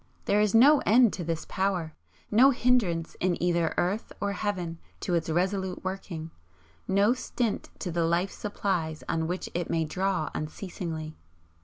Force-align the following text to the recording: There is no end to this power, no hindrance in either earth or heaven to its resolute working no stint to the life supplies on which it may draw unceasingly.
There 0.25 0.41
is 0.41 0.55
no 0.55 0.79
end 0.83 1.13
to 1.13 1.23
this 1.23 1.45
power, 1.47 1.93
no 2.31 2.49
hindrance 2.49 3.15
in 3.19 3.37
either 3.39 3.75
earth 3.77 4.11
or 4.19 4.31
heaven 4.31 4.79
to 5.01 5.13
its 5.13 5.29
resolute 5.29 5.83
working 5.83 6.31
no 6.87 7.13
stint 7.13 7.69
to 7.77 7.91
the 7.91 8.03
life 8.05 8.31
supplies 8.31 9.03
on 9.07 9.27
which 9.27 9.47
it 9.53 9.69
may 9.69 9.85
draw 9.85 10.31
unceasingly. 10.33 11.17